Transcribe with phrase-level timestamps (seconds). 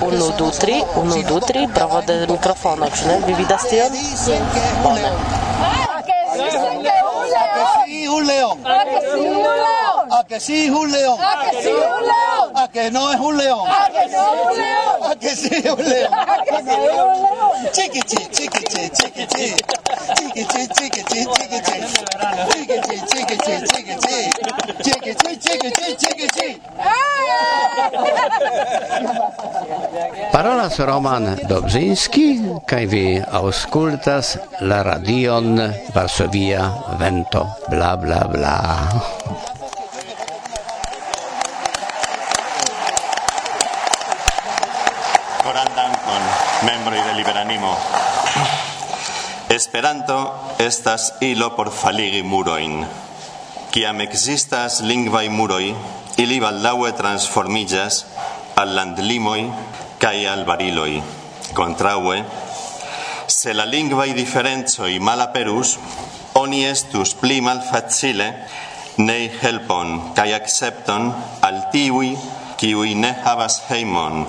[0.00, 1.14] Uno, dos, uno,
[4.98, 5.06] ¿no?
[5.62, 6.14] ¿A que
[7.86, 8.66] sí, un león?
[8.66, 10.08] ¿A que sí, un león?
[10.10, 11.18] ¿A que sí, un león?
[11.20, 12.56] ¿A que un león?
[12.56, 13.68] ¿A que no es un león?
[13.68, 15.02] ¿A que no es un león?
[15.04, 16.12] ¿A que sí, un león?
[16.12, 17.12] ¿A un león?
[17.72, 18.90] Chiqui, chiqui, chiqui,
[19.26, 19.54] chiqui.
[30.32, 35.60] Parolas Roman Dobrzyński, kaj vi auskultas la radion
[35.94, 38.56] Varsovia Vento, bla bla bla.
[49.52, 52.86] Esperanto estas ilo por faligi muroin.
[53.70, 55.74] Kiam existas lingvai muroi,
[56.16, 58.06] ili ballaue transformigas
[58.56, 59.42] al landlimoi
[60.00, 61.02] cae al bariloi.
[61.52, 62.24] Contraue,
[63.26, 65.76] se la lingvai diferenzoi malaperus,
[66.32, 68.30] oni estus pli malfacile
[69.04, 71.12] nei helpon kai accepton
[71.44, 72.16] al tiui
[72.56, 74.24] kiui ne havas heimon,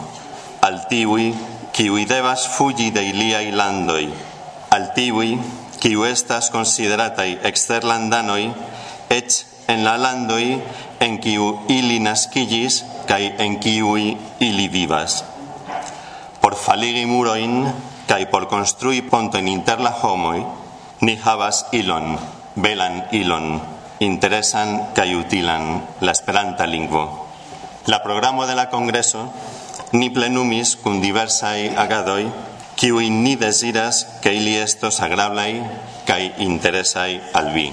[0.67, 1.31] al tiui
[1.71, 4.32] kiui devas fugi de iliai landoi
[4.73, 5.37] al tiui,
[5.77, 8.47] kiu estas consideratai exterlandanoi,
[9.13, 9.35] ec
[9.69, 10.57] en la landoi
[11.05, 15.21] en kiu ili nascigis kai en kiui ili vivas.
[16.41, 17.67] Por faligi muroin
[18.09, 20.41] kai por construi pontoin inter la homoi,
[21.01, 22.17] ni havas ilon,
[22.55, 23.61] belan ilon,
[23.99, 27.29] interesan kai utilan la esperanta lingvo.
[27.85, 29.27] La programo de la congreso
[29.91, 32.25] ni plenumis kun diversai agadoi
[32.75, 35.63] kiui ni desiras que ili estos agrablai
[36.05, 37.71] kai interesai al vi.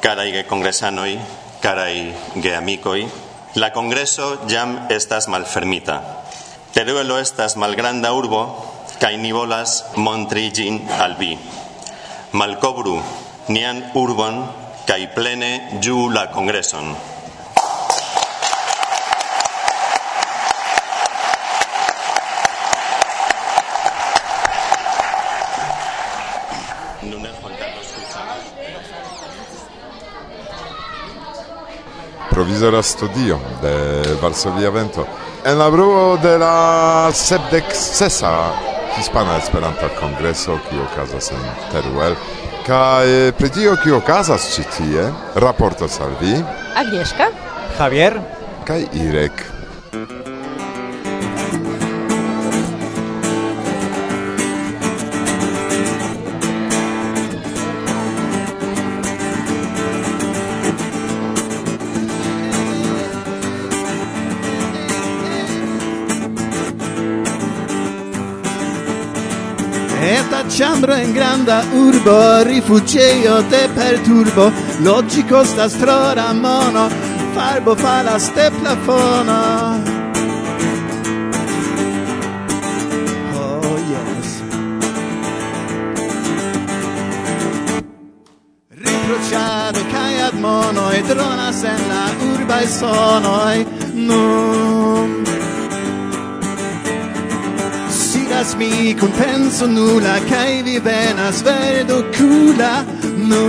[0.00, 1.18] Carai ge congresanoi,
[1.60, 3.06] carai ge amicoi,
[3.54, 6.24] la congreso jam estas malfermita.
[6.72, 8.42] Teruelo estas malgranda urbo,
[8.98, 11.38] kai ni volas montri gin al vi.
[12.32, 12.96] Malcobru
[13.48, 14.46] nian urbon,
[14.86, 17.11] kai plene ju la congreson.
[32.52, 35.06] provizora studio de Varsovia Vento.
[35.42, 38.52] En la bruo de la sepdek sesa
[38.98, 41.40] hispana Esperanta kongreso kiu okazas en
[41.72, 42.12] Teruel
[42.66, 45.08] kaj pri tio kiu okazas ĉi tie
[45.40, 46.34] raportos al vi.
[46.76, 47.30] Agnieszka?
[47.78, 48.20] Javier?
[48.68, 49.44] Kaj Irek?
[70.32, 74.50] Sta ciambro en granda urbo, rifugeio te perturbo,
[74.80, 76.88] loggi costa strora mono,
[77.34, 79.82] farbo fa la stepla fono.
[83.34, 84.42] Oh yes.
[88.70, 94.81] Riprociado cae ad mono, e dronas en la urbae sonoi, no
[98.42, 102.84] estas mi kun penso nula kaj vi venas verdo kula
[103.30, 103.46] nu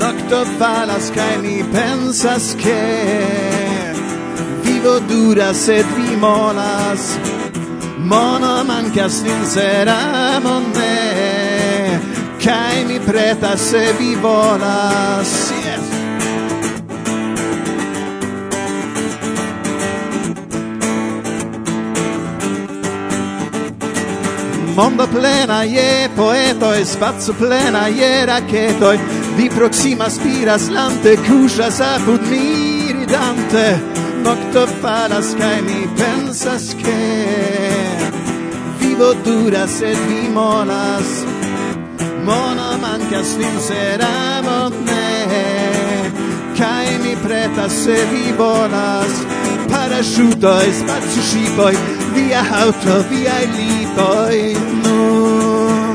[0.00, 2.82] Nokto falas kaj mi pensas ke
[4.64, 7.16] vivo dura sed vi molas
[7.98, 10.00] Mono mancas sincera
[10.44, 11.98] mon ne
[12.44, 15.41] Kaj mi pretas se vi volas.
[24.82, 28.92] mondo plena je poeto e spazio plena je raketo
[29.36, 33.78] vi proxima spiras lante kuŝas apud mi ridante
[34.24, 37.00] nocto falas cae mi pensas che
[38.80, 41.08] vivo duras sed vi molas.
[42.24, 44.98] Mono mancas vin seramo amot ne
[47.02, 49.12] mi pretas se vi volas.
[49.70, 55.94] Paraŝutoj spacioŝipoj via auto via lipoi nu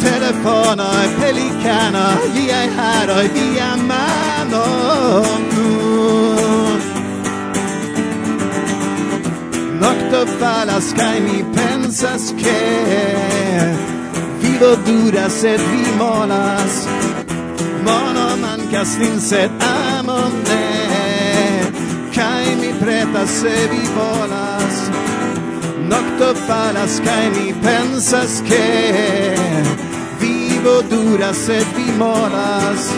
[0.00, 0.88] telefono
[1.20, 2.62] pelicano via
[3.22, 4.64] e via mano
[5.50, 5.70] nu
[9.78, 12.60] nocto falas kai mi pensas che
[14.40, 16.74] vivo dura sed vi molas.
[17.84, 20.65] Mono mancas lin sed amo ne
[23.06, 24.90] metas se vi volas
[25.88, 29.34] Nocto falas cae mi pensas che
[30.20, 32.90] Vivo dura se vi moras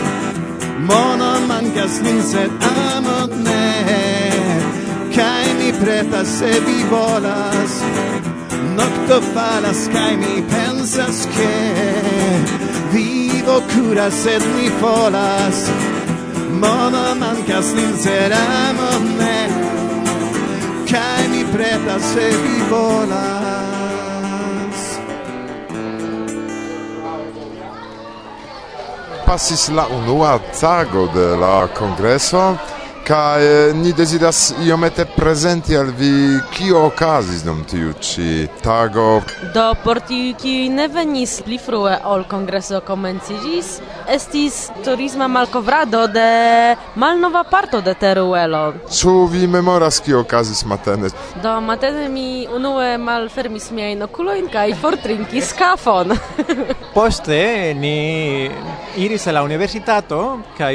[0.79, 2.51] Mono mancas nin sed
[2.95, 4.29] amo ne
[5.15, 7.81] kai mi preta se vi volas.
[8.75, 11.53] Nocto falas cae mi pensas che
[12.91, 15.69] Vivo cura sed mi folas
[16.61, 19.48] Mono mancas nin sed amot ne
[21.53, 23.19] preta se vi volas
[29.25, 32.57] Passis la unua tago de la kongreso
[33.09, 39.21] kaj ni deziras iomete prezenti al vi kio okazis dum tiu ĉi tago.
[39.53, 43.71] Do por tiu kiuj ne venis pli frue ol kongreso komenciĝis,
[44.09, 48.63] estis turisma malkovrado de malnova parto de Teruelo.
[48.99, 51.11] Ĉu vi memoras kio okazis matene?
[51.43, 56.15] Do matene mi unue malfermis miajn okulojn kaj fortrinkis kafon.
[56.97, 57.39] Poste
[57.77, 58.49] ni
[58.97, 60.23] iris al la universitato
[60.57, 60.73] kaj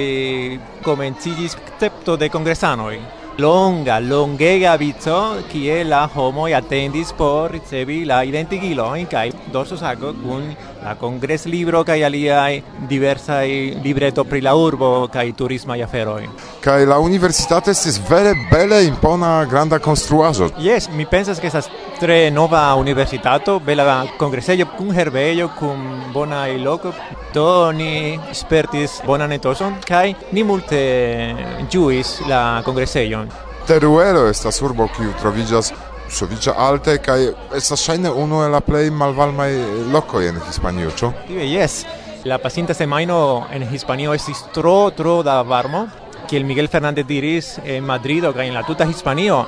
[0.87, 2.97] komenciĝis septo de kongresanoj
[3.39, 10.55] longa, longega vico, kie la homoj atendis por ricevi la kai kaj dorsosago kun
[10.85, 13.49] la congres libro kaj aliaj diversaj
[13.85, 16.27] libreto pri la urbo kaj turismaj aferoj.
[16.65, 20.51] Kaj la universitato estis vere bele impona granda konstruaĵo.
[20.59, 21.69] yes mi pensas ke estas
[22.01, 26.93] tre nova universitato, bela kongresejo kun herbejo kun bona loko.
[27.35, 31.35] Do ni spertis bonan etoson kai ni multe
[31.71, 33.29] ĝuis la congresejon
[33.67, 35.73] Teruelo estas urbo kiu troviĝas
[36.15, 37.19] sufiĉe alte kaj
[37.57, 39.51] estas ŝajne unu el la plej malvarmaj
[39.93, 41.13] lokoj en Hispanio, ĉu?
[41.29, 41.85] yes
[42.25, 45.83] La pasinta semajno en Hispanio estis tro tro da varmo,
[46.29, 49.45] kiel Miguel Fernández diris en Madrido kaj en la tuta Hispanio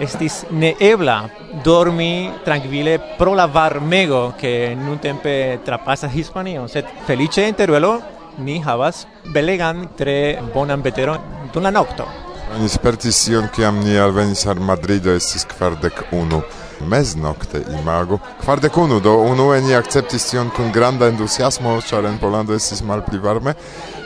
[0.00, 1.30] estis neebla
[1.64, 6.68] dormi tranquille pro la varmego que nun tempe trapasas Hispanio.
[6.68, 8.00] Sed felice en Teruelo
[8.38, 11.18] ni havas belegan tre bonan veteron
[11.52, 12.25] dum la nocto.
[12.54, 16.42] Oni spertis tion, kiam ni alvenis al Madrido, estis kvardek unu.
[16.86, 18.18] Meznokte imago.
[18.42, 23.18] Kvardek unu, do unue ni akceptis tion kun granda entusiasmo, ĉar en Polando estis malpli
[23.18, 23.56] varme.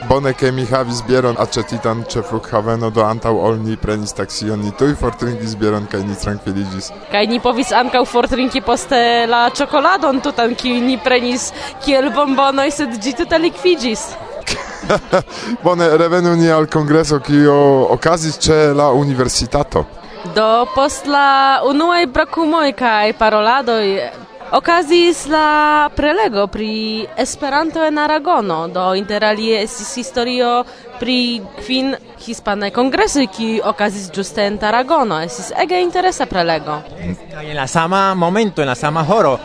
[0.08, 4.72] Bone ke mi havis bieron aĉetitan ĉe flughaveno, do antaŭ ol ni prenis taksion, ni
[4.78, 6.90] tuj fortrinkis bieron kaj ni trankviliĝis.
[7.12, 11.50] Kaj ni povis ankaŭ fortrinki poste la ĉokoladon tutan, kiu ni prenis
[11.84, 14.08] kiel bombonoj, sed ĝi tute likviĝis.
[15.64, 19.84] Bone, revenu ni al congresso kio okazis ĉe la universitato.
[20.34, 23.86] Do post la unuaj brakumoj kaj paroladoj
[24.52, 28.68] okazis la prelego pri Esperanto en Aragono.
[28.68, 30.64] Do interalie estis historio
[30.98, 31.94] pri fin
[32.26, 35.20] hispanaj kongresoj kiuj okazis ĝuste en Aragono.
[35.22, 36.82] Estis ege interesa prelego.
[37.32, 39.38] Kaj en la sama momento, en la sama horo,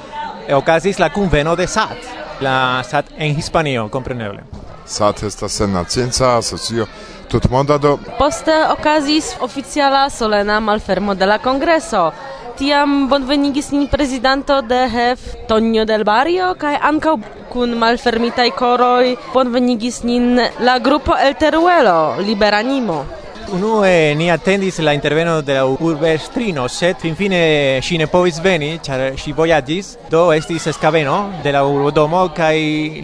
[0.54, 1.98] okazis la kunveno de SAT,
[2.42, 4.65] la SAT en Hispanio, kompreneble.
[4.86, 6.88] SAT estas sennacienca asocio
[7.28, 7.98] tutmonda do...
[8.20, 12.12] Poste okazis oficiala solena malfermo de la kongreso.
[12.56, 17.18] Tiam bonvenigis nin prezidanto de HEF Tonio del Barrio kaj ankaŭ
[17.52, 23.04] kun malfermitaj koroj bonvenigis nin la grupo El Teruelo Liberanimo.
[23.52, 29.14] Unue ni attendis la interveno de la urbestrino, sed finfine ŝi ne povis veni, ĉar
[29.22, 32.56] ŝi vojaĝis, do estis skaveno de la urbodomo kaj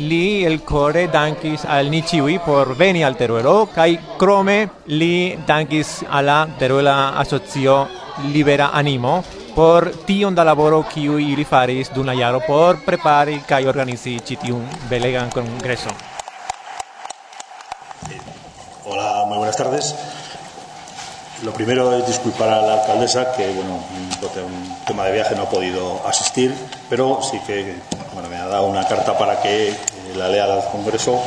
[0.01, 4.57] li elkore dankis al ni ĉiuj por veni al Teruelo kaj krome
[4.87, 7.85] li dankis al la Teruela Asocio
[8.33, 9.21] Libera Animo
[9.55, 14.39] por tion da laboro kiu ili faris dum la jaro por prepari kaj organizi ĉi
[14.45, 15.93] tiun belegan kongreson.
[18.85, 19.93] Hola, muy buenas tardes.
[21.43, 25.49] Lo primero es disculpar a la alcaldesa que, bueno, un tema de viaje no ha
[25.49, 26.53] podido asistir,
[26.87, 27.77] pero sí que
[28.29, 29.75] me ha dado una carta para que eh,
[30.15, 31.19] la lea al Congreso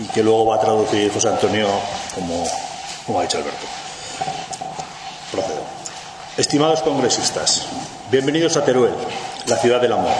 [0.00, 1.68] y que luego va a traducir José Antonio,
[3.06, 3.66] como ha dicho Alberto.
[5.30, 5.62] Procedo.
[6.36, 7.66] Estimados congresistas,
[8.10, 8.94] bienvenidos a Teruel,
[9.46, 10.12] la ciudad del amor.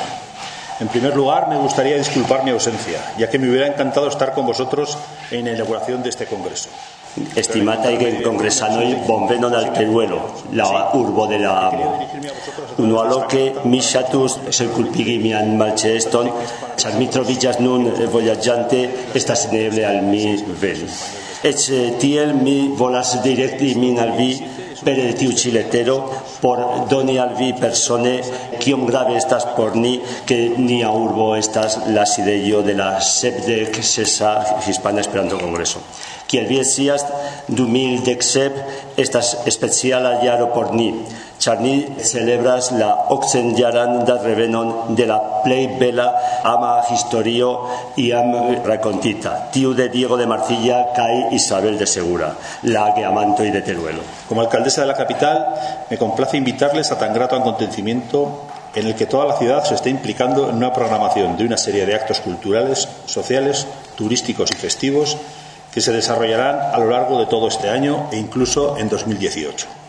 [0.79, 4.47] En primer lugar, me gustaría disculpar mi ausencia, ya que me hubiera encantado estar con
[4.47, 4.97] vosotros
[5.33, 6.69] en la inauguración de este congreso.
[7.13, 10.21] Estimata egin kongresanoi bonbenon alkeruelo,
[10.57, 11.91] la urbo de la amo.
[12.81, 16.31] Unualoke misatuz selkulpigi mian malce eston,
[16.81, 18.81] char mi trovigas nun voyagiante
[19.21, 20.25] estas neeble al mi
[20.63, 20.87] vel.
[21.45, 24.31] Ec eh, tiel mi volas direkti min al vi
[24.85, 25.99] pere de tiu ciletero
[26.41, 28.21] por doni al vi persone
[28.61, 34.63] kiom grave estas por ni que nia urbo estas la sidejo de la sepdec sesa
[34.67, 35.81] hispana esperanto congreso.
[36.27, 37.05] Kiel vi scias,
[37.49, 40.93] 2017 estas speciala jaro por ni,
[41.43, 41.75] ĉar ni
[42.07, 46.07] celebras la okcentjaran da revenon de la plej bela
[46.47, 47.49] ama historio
[47.99, 48.31] iam
[48.65, 52.31] rakontita, tiu de Diego de Marcilla kaj Isabel de Segura,
[52.63, 54.03] la geamantoj de Teruelo.
[54.29, 55.47] Como alcaldesa de la capital,
[55.91, 59.89] me complace invitarles a tan grato acontecimiento en el que toda la ciudad se está
[59.89, 65.17] implicando en una programación de una serie de actos culturales, sociales, turísticos y festivos
[65.75, 69.82] que se desarrollarán a lo largo de todo este año e incluso en 2018.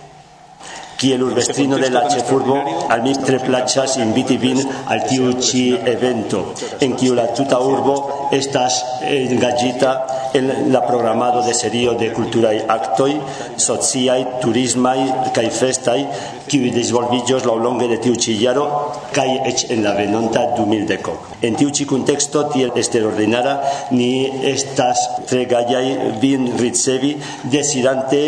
[1.03, 2.57] kiel urbestrino de la ĉefurbo
[2.95, 4.60] al mi tre plaĉas inviti vin
[4.95, 5.63] al tiu ĉi
[5.95, 6.45] evento
[6.88, 7.95] en kiu la tuta urbo
[8.33, 13.19] estas engagita en la programado de serio de cultura y actoi,
[13.55, 16.07] sociai, turismai, kai festai,
[16.49, 18.65] kiu disvolvillos la longe de tiu ci jaro,
[19.13, 21.13] kai ech en la venonta 2010.
[21.41, 23.59] En tiu ci contexto, tiel extraordinara,
[23.91, 28.23] ni estas tre gaiai vin ricevi, desirante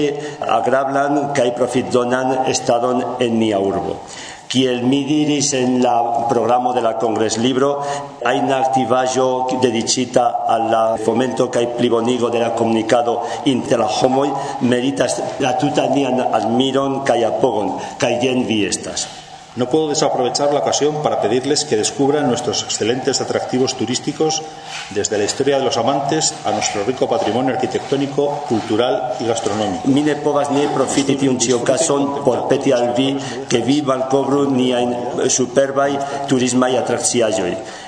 [0.45, 3.99] agrablan kai profit donan estadon en nia urbo.
[4.47, 7.81] Kiel mi diris en la programo de la Congres Libro,
[8.23, 14.31] hay una activajo dedicita al la fomento kai plibonigo de la comunicado inter la homoi,
[14.61, 19.24] meritas la tuta nian admiron kai apogon, kai jen vi estas.
[19.55, 24.43] No puedo desaprovechar la ocasión para pedirles que descubran nuestros excelentes atractivos turísticos
[24.89, 29.83] desde la historia de los amantes a nuestro rico patrimonio arquitectónico, cultural y gastronómico.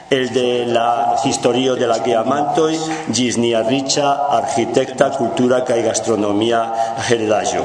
[0.10, 2.72] el de la historio de la geamantoj
[3.12, 6.62] ĝis nia riĉa arĥitekta kultura kaj gastronomia
[7.10, 7.64] heredaĵo.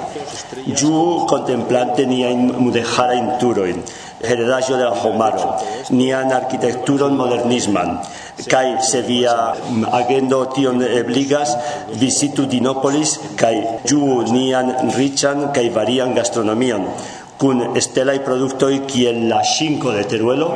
[0.81, 0.95] Ĝu
[1.31, 3.85] kontemplante niajn mudejarajn turojn
[4.27, 5.53] heredaĵo de la homaro.
[5.95, 7.95] Nian arkitekturon modernisman.
[8.51, 11.55] Kaj se via mm, agendo tion ebligas
[12.03, 13.55] visitu Dinopolis kaj
[13.87, 16.89] ĝuu nian riĉan kaj varian gastronomion.
[17.39, 20.53] Kun estelaj produktoj kiel la ŝinko de Teruelo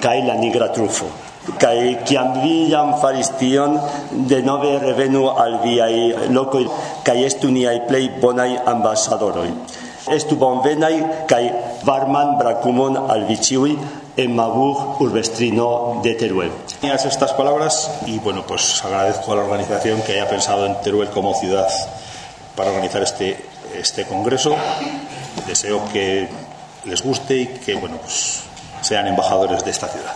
[0.00, 1.25] kaj la nigra trufo.
[1.58, 3.78] Kai kiam vi jam faris tion
[4.28, 6.66] de nove revenu al viai lokoi
[7.04, 9.50] kai estu niai plei bonai ambasadoroi
[10.14, 11.50] estu bonvenai kai
[11.84, 13.78] varman brakumon al viciui
[14.16, 16.50] en Mabur Urbestrino de Teruel.
[16.82, 21.34] Estas palabras y bueno, pues agradezco a la organización que haya pensado en Teruel como
[21.34, 21.68] ciudad
[22.54, 23.36] para organizar este,
[23.74, 24.56] este congreso.
[25.46, 26.28] Deseo que
[26.84, 28.45] les guste y que bueno, pues
[28.86, 30.14] sean embajadores de esta ciudad.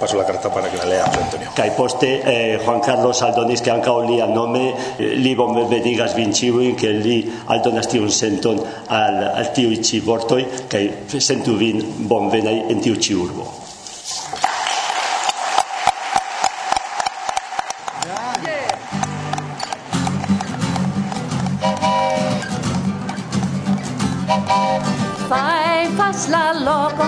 [0.00, 1.50] Paso la carta para que la lea Antonio.
[1.54, 6.74] Kai poste eh, Juan Carlos Aldonis que anca lia nome eh, li bon benigas vinciui
[6.76, 7.18] que li
[7.48, 13.00] aldonas tiu senton al, al tiu ci vortoi kai sentu vin bon venai en tiu
[13.00, 13.55] ci urbo.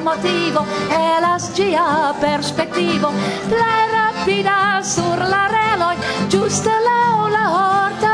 [0.08, 3.12] motivo e la scia perspettivo.
[3.50, 5.96] La rapida sur la reloj
[6.32, 8.06] ĝuste laŭ la hortabeloj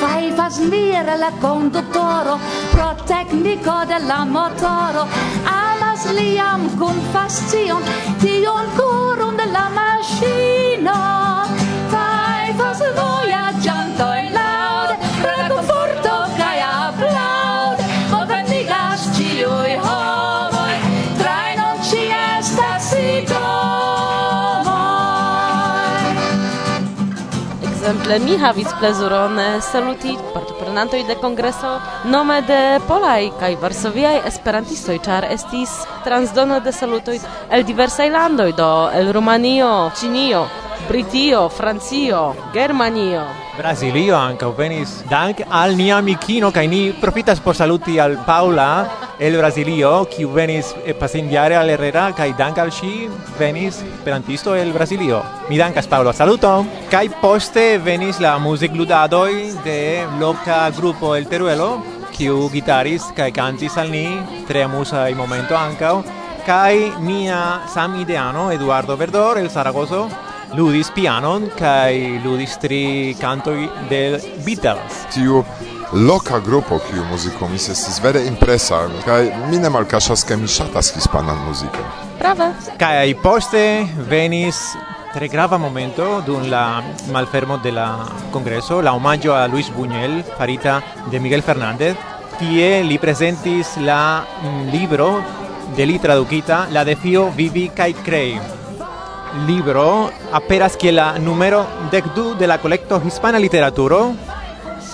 [0.00, 2.34] fajfas mire la conduttoro
[2.74, 5.02] pro tecnico della motoro.
[5.56, 7.82] Amas liam con fascion
[8.20, 10.98] tion kuron della macchina
[11.92, 13.07] fai fas nur
[28.08, 34.96] ekzemple mi havis plezuron eh, saluti partoprenantoj de kongreso nome de polaj kaj varsoviaj esperantistoj,
[35.04, 35.74] ĉar estis
[36.04, 37.18] transdono de salutoj
[37.50, 40.46] el diversaj landoj do el Rumanio, Ĉinio,
[40.88, 42.22] Britio, Francio,
[42.54, 43.26] Germanio.
[43.58, 49.36] Brasilio ankaŭ venis dank al nia amikino kaj ni profitas por saluti al Paula el
[49.36, 53.08] Brasilio, kiu venis eh, pasinjare al Herrera kaj dank al ŝi
[53.38, 55.22] venis esperantisto el Brasilio.
[55.48, 56.64] Mi dankas Paolo, saluto.
[56.90, 59.32] Kaj poste venis la muzikludadoj
[59.64, 61.82] de loka grupo El Teruelo,
[62.14, 64.06] kiu gitaris kaj kantis al ni,
[64.46, 66.02] tre amusa momento ankaŭ.
[66.46, 70.08] Kaj nia samideano Eduardo Verdor el Zaragozo
[70.56, 73.52] ludis pianon kaj ludis tri canto
[73.90, 75.04] de Beatles.
[75.12, 75.44] Tiu
[75.92, 81.38] loka grupo kiu muzikumis estis vere impresa kaj mi ne malkaŝas ke mi ŝatas hispanan
[81.46, 81.86] muzikon.
[82.18, 82.50] Prave.
[82.78, 83.62] Kaj poste
[84.10, 84.60] venis
[85.14, 87.88] tre grava momento dun la malfermo de la
[88.32, 91.96] congreso, la omaggio a Luis Buñuel farita de Miguel Fernández,
[92.38, 95.22] tie li presentis la mm, libro
[95.76, 98.38] de li traducita La defio vivi kaj crei.
[99.46, 104.14] Libro aperas che la numero 12 de la colecto Hispana Literaturo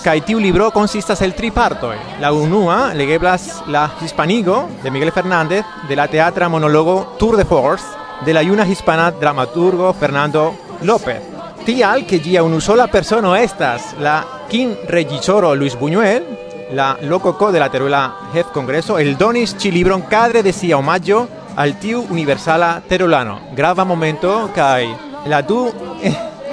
[0.04, 1.96] kai tiu libro consistas el tri partoi.
[2.20, 7.86] La unua legeblas la hispanigo de Miguel Fernández de la teatra monologo Tour de Force
[8.24, 11.22] de la yuna hispana dramaturgo Fernando López.
[11.64, 16.22] Tial que gia unu sola persona estas la kin regisoro Luis Buñuel,
[16.72, 20.76] la loco co de la Teruela Hef Congreso, el donis ci libron cadre de sia
[20.76, 23.40] omaggio al tiu universala terolano.
[23.56, 24.94] Grava momento kai
[25.26, 25.72] la du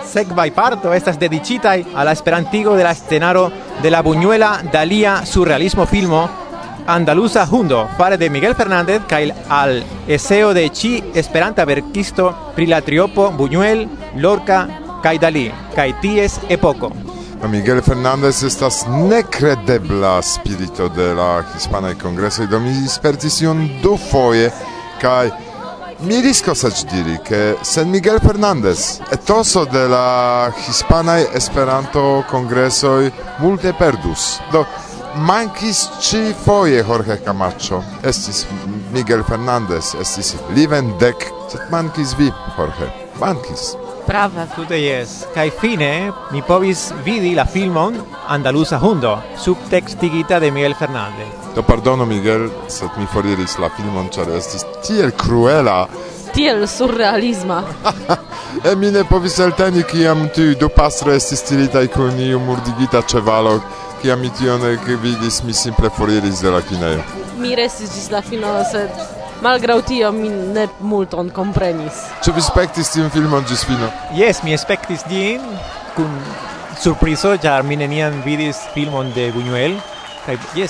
[0.02, 3.50] eh, sekvaj parto estas dediĉitaj al la esperantigo de la scenaro
[3.82, 6.30] de la Buñuela Dalia surrealismo filmo
[6.88, 12.82] Andaluza Hundo, fare de Miguel Fernández kaj al eseo de chi esperanta verkisto pri la
[12.82, 14.68] triopo Buñuel, Lorca
[15.04, 16.92] kaj Dalí kaj ties epoko.
[17.50, 24.52] Miguel Fernández estas necredebla spirito de la Hispana Congreso do mi spertis iun du foje
[25.02, 25.32] kaj
[26.02, 33.72] Mi rischio sec diri che San Miguel Fernandez etoso de la Hispana Esperanto Congressoi multe
[33.74, 34.40] perdus.
[34.50, 34.66] Do
[35.14, 37.84] mankis ci foje Jorge Camacho.
[38.02, 38.48] Estis
[38.90, 41.32] Miguel Fernandez, estis Liven Dek.
[41.48, 42.92] sed mankis vi, Jorge.
[43.20, 43.78] Mankis.
[44.06, 44.48] Prava.
[44.56, 45.28] Tute yes.
[45.34, 51.41] Kai fine mi povis vidi la filmon Andaluza Hundo, subtextigita de Miguel Fernández.
[51.56, 55.82] Do pardono Miguel, sed mi foriris la filmon, ĉar estis tiel kruela,
[56.32, 57.58] tiel surrealisma.
[58.70, 63.58] e mi ne povis elteni, kiam tiu du pastro estis tiritaj kun iu murdigita ĉevalo,
[64.02, 67.04] kiam mi tion ekvidis, mi simple foriris de la kinejo.
[67.42, 68.96] Mi restis ĝis la fino, sed
[69.44, 72.06] malgraŭ tio mi ne multon komprenis.
[72.24, 73.92] Ĉu vi spektis tiun filmon ĝis fino?
[74.16, 75.44] Jes, mi spektis ĝin
[75.98, 76.12] kun
[76.80, 79.82] surprizo, ĉar mi neniam vidis filmon de Buñuel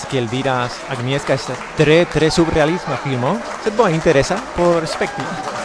[0.10, 5.61] Kiel diras Agnieszka, estas tre, tre surrealisma filmo, sed bone interesa por spekti.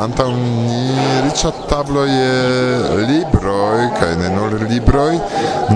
[0.00, 0.80] antaŭ ni
[1.24, 2.32] riĉa tablo je
[3.08, 5.18] libroj kaj ne nur libroj,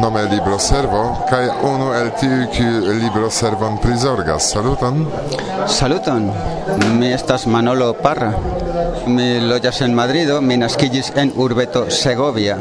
[0.01, 4.51] nome libroservo kaj unu el tiuj kiu libroservon prizorgas.
[4.53, 5.07] Saluton.
[5.69, 6.31] Saluton.
[6.99, 8.33] Mi estas Manolo Parra.
[9.07, 12.57] Mi loĝas en Madrido, mi naskiĝis en urbeto Segovia.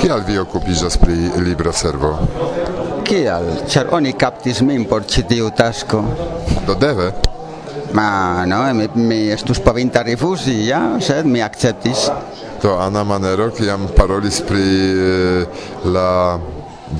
[0.00, 2.12] Kial vi okupiĝas pri libroservo?
[3.06, 3.48] Kial?
[3.72, 6.02] Ĉar oni kaptis min por ĉi tiu tasko.
[6.66, 7.12] Do deve?
[7.92, 12.10] Ma no, mi, mi estus povinta rifusi, ja, sed mi acceptis.
[12.62, 15.46] Do Ana Manero kiam parolis pri eh,
[15.84, 16.38] la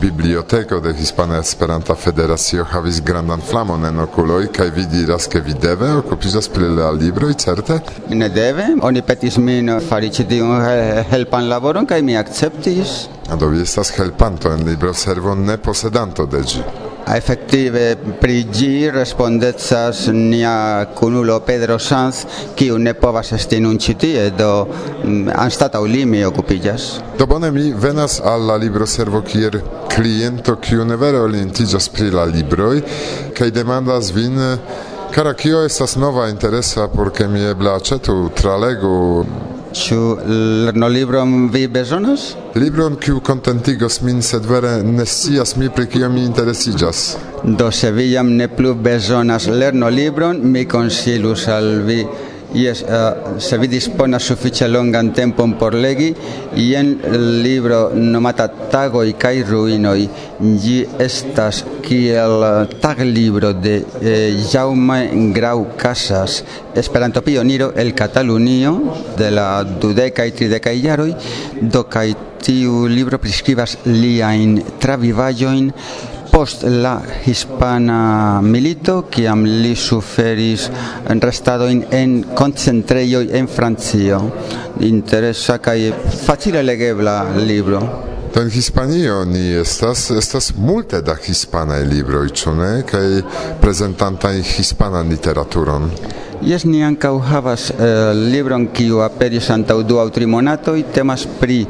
[0.01, 5.55] biblioteko de Hispana Esperanta Federacio havis grandan flamon en okuloj kaj vi diras ke vi
[5.62, 7.79] deve okupiĝas pri la libroj certe?
[8.09, 10.66] Mi ne deve, oni petis min fari ĉi tiun
[11.11, 12.96] helpan laboron kaj mi akceptis.
[13.38, 16.86] Do vi estas helpanto en libroservo, ne posedanto de ĝi.
[17.14, 24.25] Effettive pri gi respondecas nia kunulo Pedro Sanz kiu ne povas esti nun ĉi tie
[24.35, 26.88] do mm, anstataŭ li mi okupiĝas.
[27.19, 29.61] Do bone mi venas al la libroservo kiel
[29.95, 32.83] kliento kiu ne vere orientiĝas pri la libroj
[33.38, 34.42] kaj demandas vin
[35.16, 39.25] Kara, kio estas nova interesa por ke mi eble aĉetu tralegu
[39.74, 39.96] Ĉu
[40.66, 42.35] lernolibron vi bezonas?
[42.55, 47.02] Libron kiu kontentigos min, sed vere ne scias mi pri kio mi interesiĝas.
[47.44, 52.05] Do se vi jam ne plu bezonas lernolibron, mi konsilus al vi
[52.54, 56.12] Yes, uh, se vi disponas sufiĉe longan tempon por legi,
[56.54, 56.92] jen
[57.42, 60.06] libro nomata Tagoj kaj ruinoj.
[60.62, 62.44] Ĝi estas kiel
[62.80, 65.00] taglibro de eh, Jaume
[65.35, 66.42] Grau Casas,
[66.74, 68.74] Esperanto-pioniro el Katalunio
[69.18, 71.12] de la dudekaj tridekaj jaroj,
[71.61, 72.09] do kaj
[72.46, 75.72] tiu libro priskribas liajn travivaĵojn
[76.37, 80.66] post la hispana milito kiam li suferis
[81.25, 84.20] restado in en concentrejo en Francio.
[84.81, 85.92] Interesa kaj
[86.27, 87.81] facile legebla libro.
[88.35, 92.83] Do en Hispanio ni estas estas multe da hispanaj libro, ĉu ne?
[92.85, 93.22] Kaj
[93.61, 95.90] prezentanta in hispana literaturon.
[96.44, 100.83] Jes, ni ankaŭ havas eh, libron kiu aperis antaŭ du aŭ tri monatoj.
[100.92, 101.62] Temas pri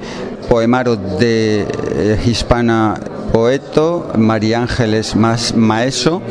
[0.48, 2.96] poemaro de eh, hispana
[3.36, 6.22] poeto María Ángeles Maeso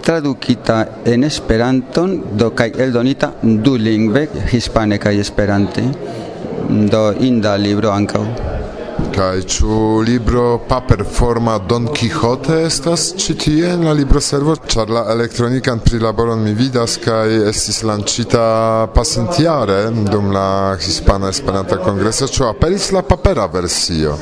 [0.00, 5.82] traducita en esperanton do kai eldonita du lingve hispane kai esperante
[6.92, 8.55] do inda libro ankaŭ
[9.16, 14.58] Kaj ĉu libro paperforma Don Quixote estas ĉi tie en la libroservo?
[14.74, 18.42] Ĉar la elektronikan prilaboron mi vidas kaj estis lanĉita
[18.92, 19.78] pasintjare
[20.10, 22.28] dum la Hispana Esperanta Kongreso.
[22.28, 24.18] Ĉu aperis la papera versio?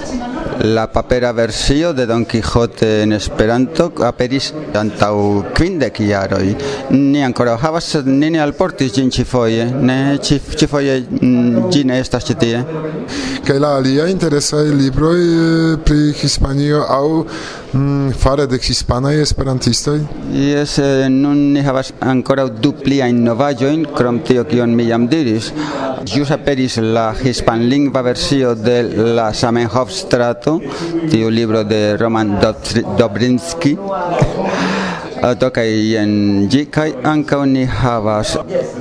[0.62, 5.16] La papera versio de Don Quixote en Esperanto aperis antaŭ
[5.58, 6.54] kvindek jaroj.
[6.94, 9.66] Ni ankoraŭ havas, sed ni ne alportis ĝin ĉifoje.
[9.74, 12.62] Ne, ĉifoje mm, ĝi ne estas ĉi tie.
[13.44, 17.06] Kaj la alia interesaj libroj eh, pri Hispanio aŭ
[17.72, 19.96] mm, fare de hispanaj esperantistoj?
[20.36, 25.50] Jes, eh, nun ni havas ankoraŭ du pliajn novaĵojn krom tio kion mi jam diris.
[26.12, 28.76] Ĵus aperis la hispanlingva versio de
[29.16, 30.58] la Zamenhof-strato,
[31.10, 32.36] tiu libro de Roman
[32.98, 33.76] Dobrinski.
[35.32, 35.68] do kaj
[36.02, 36.10] en
[36.52, 38.34] ĝi kaj ankaŭ ni havas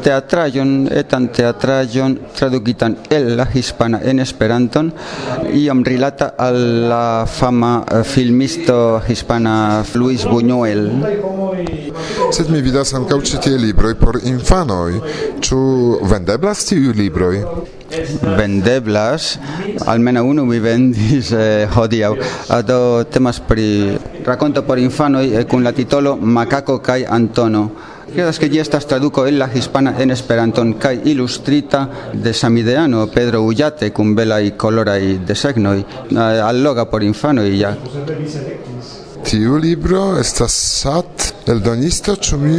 [0.04, 4.92] teatraĵon, etan teatraĵon tradukitan el la hispana en Esperanton,
[5.56, 10.90] iom rilata al la fama eh, filmisto hispana Luis Buñuel.
[12.34, 15.00] Sed mi vidas ankaŭ ĉi tie libroj por infanoj.
[15.44, 15.60] Ĉu
[16.12, 17.38] vendeblas tiuj libroj?
[18.24, 19.38] Vendeblas,
[19.86, 22.14] almena unu mi vendis eh, hodiaŭ.
[22.68, 22.80] Do
[23.14, 23.70] temas pri
[24.24, 27.72] rakonto por infanoj eh, kun la titolo Macaco kaj Antono.
[28.14, 33.42] Credas que ya estas traduco en la hispana en esperanton kai ilustrita de Samideano Pedro
[33.42, 37.78] Ullate kun bela y colora y desegnoi eh, alloga por infano y ya.
[39.24, 42.58] Tiu libro estas sat el donisto ĉu mi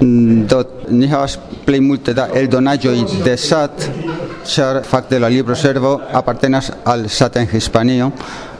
[0.00, 3.88] do ni havas plej multe da eldonaĵoj de SAT
[4.46, 8.10] ĉar fakte la libro servo apartenas al SAT en Hispanio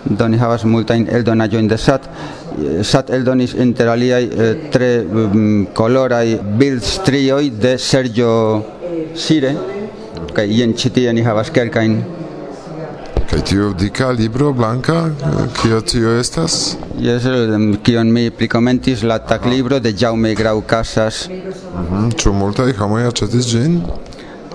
[0.05, 2.09] do ni havas multajn eldonaĵojn de Sat.
[2.83, 8.33] Sat eldonis inter aliaj eh, tre um, koloraj bildstrioj de Sergio
[9.15, 9.55] Sire
[10.35, 12.01] kaj jen ĉi tie ni havas kelkajn
[13.31, 16.77] Kaj tio dika libro blanka, eh, kio tio estas?
[16.99, 21.29] Jes, mm, kion mi prikomentis la taglibro de Jaume Grau Casas.
[21.29, 23.83] Mhm, ĉu multaj homoj aĉetis ĝin?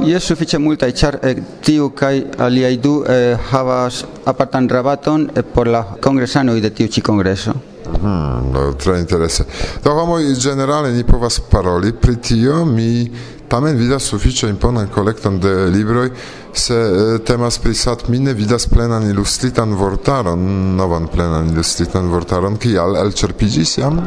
[0.03, 5.69] Jes sufiĉe multaj, ĉar eh, tiu kaj aliaj du eh, havas apartan rabaton eh, por
[5.71, 7.53] la kongresanoj de tiu ĉi kongreso.
[7.85, 9.45] Hmm, ah, tre interese.
[9.83, 13.07] Do homoj ĝenerale ni povas paroli pri tio, mi
[13.47, 16.09] Tamen vidas sufiĉe imponan kolekton de libroj,
[16.53, 16.77] se
[17.25, 23.77] temas pri sat mi ne vidas plenan ilustritan vortaron, novan plenan ilustritan vortaron, kial elĉerpiĝis
[23.77, 24.01] jam?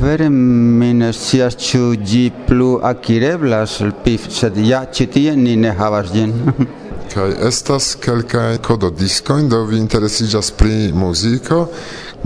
[0.00, 3.78] Vere mi ne scias ĉu ĝi plu akireblas,
[4.28, 6.36] sed ja ĉi tie ni ne havas ĝin.
[7.16, 11.64] Kaj estas kelkaj kododiskojn, do vi interesiĝas pri muziko,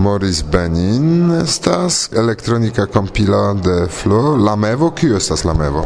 [0.03, 5.85] Morris Benin estas elektronika kompila de Flo, La mevo, kiu estas Lamevo?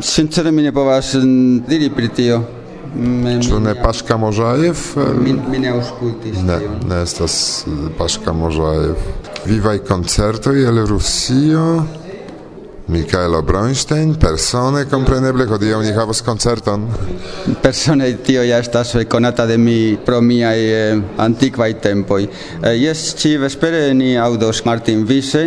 [0.00, 2.42] Sincere mi ne povas mm, diri pri tio.
[2.96, 4.76] Mm, Ĉu ne Paŝka Možajev?
[4.96, 5.14] Eh?
[5.24, 8.94] Mi, mi ne aŭskultis Ne, ne estas eh, Paŝka Možajev.
[9.46, 11.66] Vivaj koncertoj el Rusio.
[12.92, 16.88] Michaelo Bronstein persone compreneble hodiaŭ ni havas koncerton.
[17.62, 22.26] Persone tio ja estas konata de mi pro miaj eh, antikvaj tempoj.
[22.26, 25.46] Eh, jes, eh, ĉi vespere ni aŭdos Martin Vise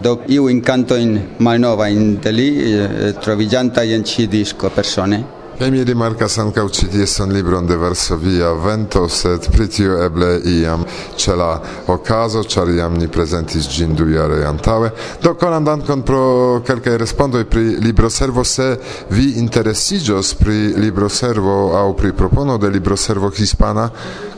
[0.00, 5.70] do iu incanto in malnova in de li eh, trovigianta in ci disco persone Kaj
[5.70, 10.82] mi rimarkas ankaŭ ĉi ties en libron de Varsovia vento, sed pri tio eble iam
[11.14, 11.50] ĉe la
[11.94, 14.90] okazo, ĉar iam ni prezentis ĝin du jaroj antaŭe.
[15.22, 16.24] Do konan dankon pro
[16.66, 18.66] kelkaj respondoj pri libroservo, se
[19.14, 23.86] vi interesiĝos pri libroservo aŭ pri propono de libroservo hispana,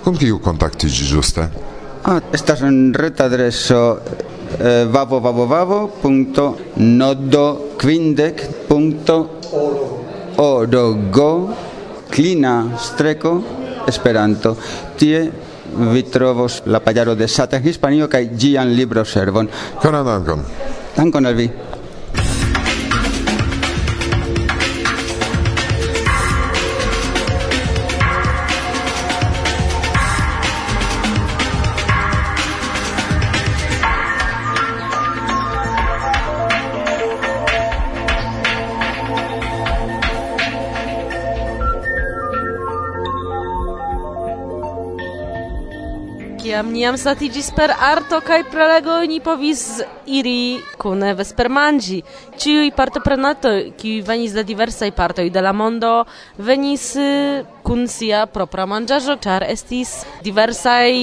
[0.05, 1.49] kun kiu kontaktiĝi ĝuste?
[2.05, 3.81] Ah, estas en retadreso
[4.59, 9.41] eh, vavo vavo vavo punto nodo quindec punto
[10.37, 11.55] orogo
[12.11, 13.43] clina streco
[13.87, 14.57] esperanto
[14.97, 15.31] tie
[15.77, 19.49] vi trovos la pajaro de Satan Hispanio kaj gian libro servon.
[19.83, 20.45] Konan dankon.
[20.97, 21.51] Dankon al vi.
[46.57, 51.99] Tiam niam satigis per arto kaj prelego ni povis iri kune vespermanĝi.
[52.41, 55.91] Ĉiuj partoprenantoj, kiuj venis de diversaj partoj de la mondo,
[56.39, 59.93] venis eh, kun sia propra manĝaĵo, ĉar estis
[60.25, 60.97] diversaj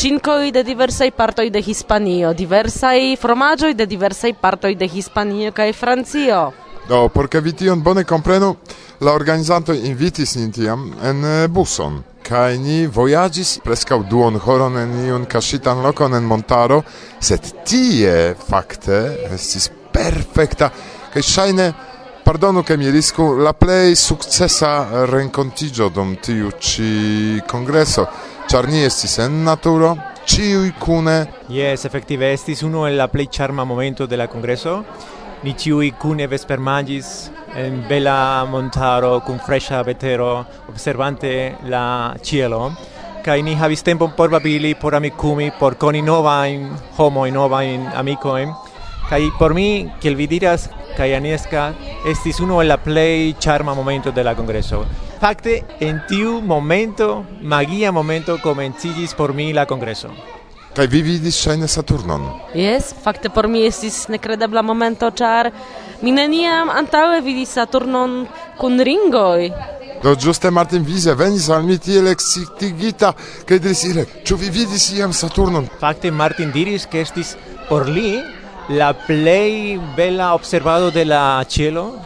[0.00, 6.42] ŝinkoj de diversaj partoj de Hispanio, diversaj fromaĝoj de diversaj partoj de Hispanio kaj Francio.
[6.90, 8.56] Do, por ke vi tion bone komprenu,
[8.98, 12.02] la organizantoj invitis nin tiam en eh, buson.
[12.28, 16.82] Kai ni voyagis prescau duon horon en iun cascitan lokon en montaro,
[17.20, 18.98] sed tie fakte
[19.32, 20.68] estis perfecta,
[21.12, 21.72] kai shaine
[22.28, 28.04] Pardonu ke mi risku la play successa rencontigio dom tiu ci congreso,
[28.48, 29.94] Ĉar ni estis en naturo,
[30.28, 31.16] ĉiuj kune.
[31.52, 34.78] Yes, efektive estis unu el la plej ĉarma momento de la kongreso.
[35.44, 37.10] Ni ĉiuj kune vespermanĝis
[37.58, 42.76] en bella montaro con fresca vetero observante la cielo.
[43.24, 47.64] Kai ni havis tempo por babili por amicumi por coni nova in homo in nova
[47.64, 48.54] in amicoin
[49.08, 51.74] kai por mi kiel vi diras kai anieska
[52.06, 54.84] estis uno el la play charma momento de la congreso
[55.20, 60.10] fakte en tiu momento magia momento comencigis por mi la congreso
[60.78, 62.28] Kaj vi vidis ŝajne Saturnon?
[62.54, 65.48] Jes, fakte por mi estis nekredebla momento, ĉar
[66.06, 68.12] mi neniam antaŭe vidis Saturnon
[68.60, 69.48] kun ringoj.
[70.04, 73.10] Do ĝuste Martin Vise venis al mi tiel ekscitigita
[73.48, 75.66] kaj diris ile, ĉu vi vidis iam Saturnon?
[75.80, 77.34] Fakte Martin diris, ke estis
[77.66, 78.20] por li
[78.68, 81.96] la play bela observado de la cielo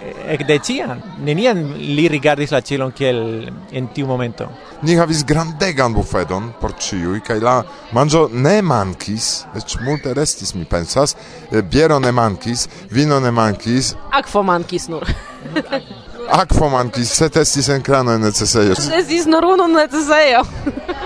[0.46, 1.00] de tiam.
[1.18, 4.48] nenian li rigardis la cielo kiel en tiu momento.
[4.82, 7.56] Ni havis grandegan bufedon por ĉiuj kaj la
[7.92, 11.16] manĝo ne mankis, eĉ multe restis mi pensas,
[11.50, 15.06] biero ne mankis, vino ne mankis, akvo mankis nur.
[16.30, 18.76] Akvo mankis, sed estis en krano necesejo.
[18.98, 20.44] Estis nur unu necesejo.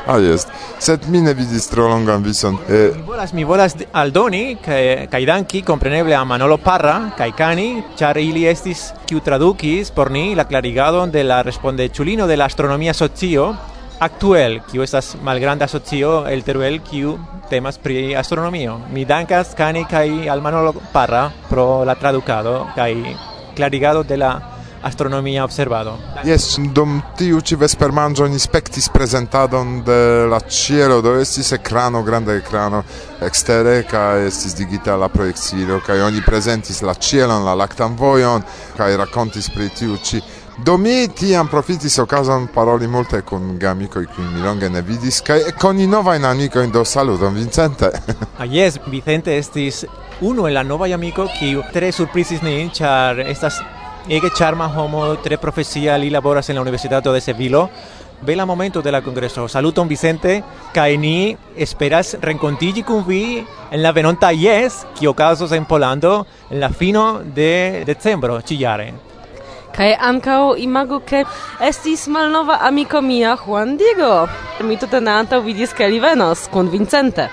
[0.06, 0.48] Ah, jest.
[0.78, 2.54] Sed mi ne vidis tro longan vison.
[2.68, 2.92] Eh.
[2.94, 8.16] Mi volas, mi volas aldoni, kai, kai danki, compreneble, a Manolo Parra, kai Cani, char
[8.22, 12.94] ili estis, kiu tradukis por ni la clarigado de la responde chulino de la astronomia
[12.94, 13.56] socio,
[13.98, 17.16] Actuel, kiu estas malgranda socio el Teruel, kiu
[17.48, 18.76] temas pri astronomio.
[18.92, 23.16] Mi dankas Cani kai al Manolo Parra pro la traducado, kai
[23.54, 24.55] clarigado de la
[24.86, 25.96] astronomia observado.
[26.24, 32.34] Yes, dum tiu ci vespermanĝo ni spectis presentadon de la cielo, do estis ekrano, granda
[32.38, 32.82] ekrano
[33.20, 38.42] extere, ca estis digitala proiectilo, ca oni presentis la cielon, la lactam vojon
[38.76, 40.22] ca racontis pri tiu ci
[40.64, 45.50] Do mi tiam profitis okazon paroli multe kun gamikoj, kiuj mi longe ne vidis, kaj
[45.60, 47.90] koni novajn amikojn do saluton, Vincente!
[48.38, 49.84] ah, yes, Vicente estis
[50.20, 53.60] unu el la novaj amiko, kiu tre surprizis nin, ĉar estas
[54.08, 57.68] ege charma homo tre profesia li laboras en la Universitato de Sevilla.
[58.22, 59.48] Bela momento de la congreso.
[59.48, 60.42] Saluton Vicente,
[60.72, 66.60] kaj ni esperas renkontigi kun vi en la venonta yes, kio okazos en Polando en
[66.60, 68.92] la fino de decembro ĉi-jare.
[69.76, 71.24] Kaj ankaŭ imagu ke
[71.60, 74.26] estis malnova amiko mia Juan Diego.
[74.64, 77.28] Mi tute ne antaŭvidis ke li venos kun Vicente.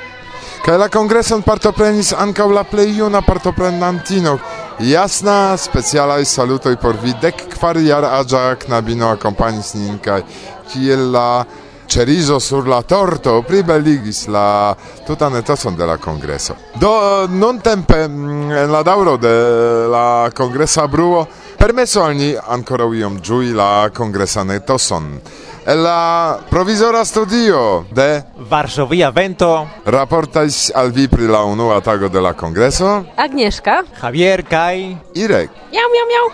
[0.64, 4.38] Kaj la kongreson partoprenis ankaŭ la plej juna partoprenantino,
[4.80, 10.24] Jasna, specialaj salutoj por vi dek kvar jar aĝa knabino akompanis nin kaj
[10.72, 11.46] kiel la
[11.88, 14.76] cerizo sur la torto pribeligis la
[15.08, 16.56] tutan etocon de la congreso.
[16.76, 22.86] Do non tempe mm, en la dauro de la congresa bruo permesso al ni ancora
[22.86, 25.20] iom giui la congresa netoson
[25.66, 29.68] la provizora studio de Varsovia Vento.
[29.86, 33.84] raportas al vi pri la unua tago de la congreso Agnieszka?
[34.02, 35.50] Javier kaj Irek.
[35.72, 36.32] Miau miau miau.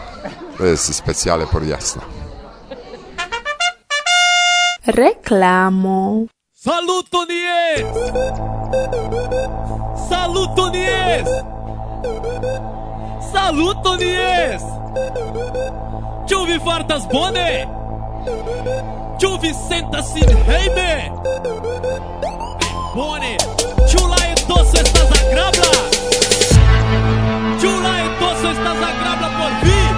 [0.58, 2.02] To jest specjale por jasno
[4.86, 7.86] Reklamo Saluto nies!
[10.10, 11.30] Saluto nies!
[13.32, 14.62] Saluto nies!
[16.28, 17.68] Ĉu vi fartas bone?
[19.20, 21.12] Juve senta se hey bone.
[22.96, 23.36] Boni
[23.90, 25.72] Chula e doce estás a grabla.
[27.60, 29.94] Chula e doce estás a grabla por vir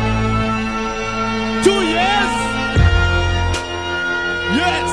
[1.63, 2.31] Tu yes.
[4.57, 4.91] Yes.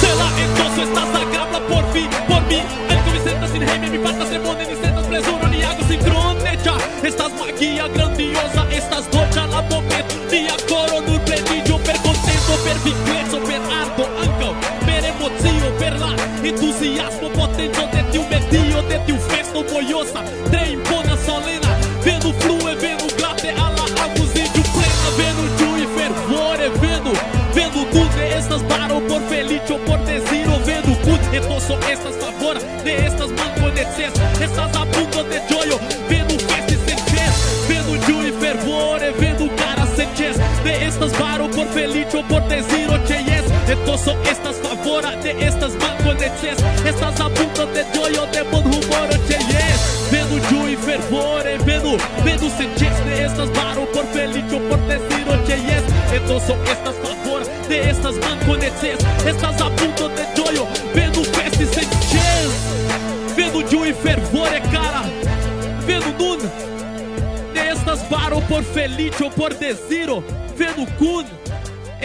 [0.00, 2.64] Chula e doce estás a grabla por vir Por mim.
[2.88, 6.00] Anco Vicenta sin hey me Mi pata se pone ni sentas presumo ni hago sin
[6.00, 12.76] tronecha Estás magia grandiosa estas dolĉa la momento, nia koro nur pleniĝo per kontento, per
[12.84, 14.52] vigleco, per arto, ankaŭ
[14.86, 16.10] per emocio, per la
[16.50, 21.72] entuziasmo, potenco de tiu medio, de tiu festo mojosa, tre impona, solena,
[22.06, 27.14] venu flue, venu glate al la amuziĝu plena, venu ĝui fervore, venu,
[27.58, 33.36] venu tute estas baro por feliĉo, por deziro, venu kut etoso estas favora, ne estas
[33.40, 35.78] manko neces, estas abundo de ĝojo,
[41.60, 43.44] por felicho, por decir yes.
[43.68, 49.38] Entonces estas favora de estas malconeches Estas a punto de joio, de bom humor, oche
[49.48, 50.08] yes.
[50.10, 55.24] Vendo ju e fervore, eh, vendo, vendo sentir De estas baro por felicho, por decir
[55.28, 55.84] oche yes.
[56.12, 62.50] Entonces estas favora de estas malconeches Estas a punto de joio, vendo festa e sentir
[63.36, 65.02] Vendo ju e fervore, eh, cara.
[65.86, 66.70] Vendo Duna
[67.54, 70.22] estas baro por felicho, por desiro,
[70.56, 71.39] vendo cuno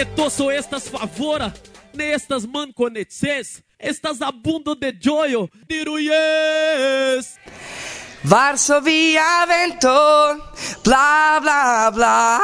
[0.05, 1.53] etoso estas favora,
[1.93, 7.35] ne estas manconeces, estas abundo de gioio, diru yes!
[8.23, 9.89] Varsovia vento,
[10.83, 12.39] bla bla bla.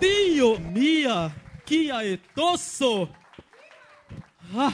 [0.00, 1.30] Dio mia,
[1.64, 3.08] kia etoso!
[4.56, 4.72] Ah!